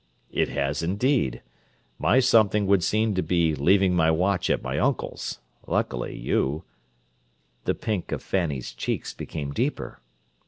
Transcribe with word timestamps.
"It 0.31 0.49
has, 0.49 0.81
indeed! 0.81 1.43
My 1.99 2.19
something 2.19 2.65
would 2.65 2.83
seem 2.83 3.13
to 3.13 3.21
be 3.21 3.53
leaving 3.53 3.93
my 3.93 4.09
watch 4.09 4.49
at 4.49 4.63
my 4.63 4.79
uncle's. 4.79 5.39
Luckily, 5.67 6.17
you—" 6.17 6.63
The 7.65 7.75
pink 7.75 8.11
of 8.11 8.23
Fanny's 8.23 8.73
cheeks 8.73 9.13
became 9.13 9.53
deeper. 9.53 9.99